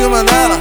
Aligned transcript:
conheci 0.00 0.04
o 0.04 0.10
Mandela. 0.10 0.58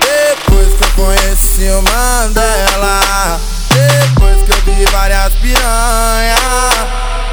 Depois 0.00 0.68
que 0.74 0.84
eu 0.84 1.04
conheci 1.04 1.68
o 1.70 1.82
Mandela. 1.82 3.40
Depois 3.70 4.42
que 4.42 4.50
eu 4.50 4.74
vi 4.74 4.84
várias 4.90 5.32
piranhas. 5.34 6.40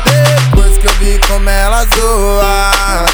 Depois 0.05 0.77
que 0.77 0.87
eu 0.87 0.93
vi 0.95 1.19
como 1.27 1.49
ela 1.49 1.85
zoa. 1.95 3.05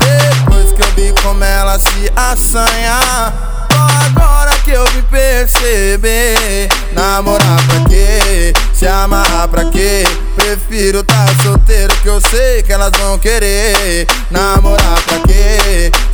Depois 0.00 0.72
que 0.72 0.82
eu 0.82 0.86
vi 0.94 1.22
como 1.22 1.42
ela 1.42 1.78
se 1.78 2.10
assanha. 2.14 3.32
Só 3.72 3.86
agora 4.06 4.54
que 4.64 4.70
eu 4.70 4.84
me 4.92 5.02
perceber. 5.02 6.68
Namorar 6.92 7.60
pra 7.66 7.80
quê? 7.88 8.52
Se 8.72 8.86
amarrar 8.86 9.48
pra 9.48 9.64
quê? 9.64 10.04
Prefiro 10.36 11.02
tá 11.02 11.26
solteiro 11.42 11.94
que 11.96 12.08
eu 12.08 12.20
sei 12.20 12.62
que 12.62 12.72
elas 12.72 12.92
vão 12.98 13.18
querer. 13.18 14.06
Namorar 14.30 15.00
pra 15.06 15.13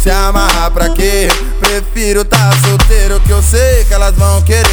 se 0.00 0.10
amarrar 0.10 0.70
pra 0.70 0.88
quê? 0.88 1.28
Prefiro 1.60 2.24
tá 2.24 2.50
solteiro 2.64 3.20
que 3.20 3.30
eu 3.30 3.42
sei 3.42 3.84
que 3.84 3.92
elas 3.92 4.14
vão 4.16 4.40
querer. 4.40 4.64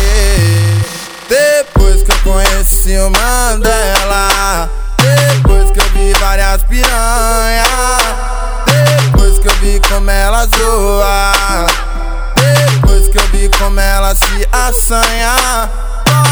Depois 1.28 2.02
que 2.02 2.12
eu 2.14 2.18
conheci 2.20 2.98
o 2.98 3.10
Mandela. 3.10 4.70
Depois 4.98 5.70
que 5.72 5.80
eu 5.80 5.90
vi 5.90 6.14
várias 6.18 6.64
piranha. 6.64 7.64
Depois 8.66 9.38
que 9.38 9.50
eu 9.50 9.54
vi 9.56 9.82
como 9.90 10.10
ela 10.10 10.48
zoa. 10.48 11.34
Depois 12.38 13.10
que 13.10 13.20
eu 13.20 13.28
vi 13.34 13.50
como 13.60 13.82
ela 13.82 14.16
se 14.16 14.48
assanha. 14.50 15.70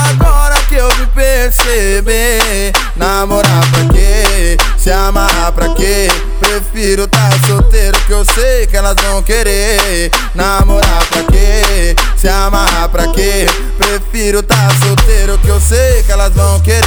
Agora 0.10 0.56
que 0.70 0.76
eu 0.76 0.88
vim 0.96 1.08
perceber. 1.08 2.72
Namorar 2.96 3.70
pra 3.72 3.94
quê? 3.94 4.58
Se 4.78 4.90
amarrar 4.90 5.52
pra 5.52 5.68
quê? 5.74 6.08
Prefiro 6.46 7.08
tá 7.08 7.30
solteiro 7.48 7.98
que 8.06 8.12
eu 8.12 8.24
sei 8.24 8.68
que 8.68 8.78
elas 8.78 8.96
vão 9.04 9.22
querer. 9.24 10.12
Namorar 10.36 11.04
pra 11.08 11.24
quê? 11.24 11.96
Se 12.16 12.28
amarrar 12.30 12.88
pra 12.90 13.08
quê? 13.08 13.48
Prefiro 13.78 14.44
tá 14.44 14.70
solteiro 14.86 15.40
que 15.40 15.48
eu 15.48 15.60
sei 15.60 16.04
que 16.04 16.12
elas 16.12 16.32
vão 16.34 16.60
querer. 16.62 16.86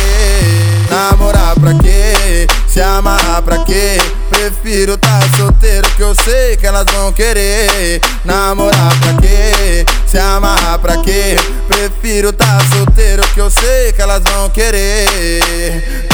Namorar 0.88 1.54
pra 1.56 1.74
quê? 1.74 2.46
Se 2.68 2.80
amarrar 2.80 3.42
pra 3.42 3.58
quê? 3.64 3.98
Prefiro 4.30 4.96
tá 4.96 5.20
solteiro 5.36 5.88
que 5.96 6.02
eu 6.02 6.14
sei 6.14 6.56
que 6.56 6.66
elas 6.66 6.86
vão 6.92 7.12
querer. 7.12 8.00
Namorar 8.24 8.96
pra 9.00 9.14
quê? 9.14 9.84
Se 10.06 10.18
amarrar 10.18 10.78
pra 10.78 10.98
quê? 10.98 11.36
Prefiro 11.66 12.32
tá 12.32 12.58
solteiro 12.72 13.26
que 13.34 13.40
eu 13.40 13.50
sei 13.50 13.92
que 13.92 14.00
elas 14.00 14.22
vão 14.22 14.48
querer. 14.50 16.07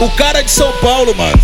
O 0.00 0.10
cara 0.10 0.42
de 0.42 0.50
São 0.50 0.70
Paulo, 0.72 1.14
mano. 1.14 1.40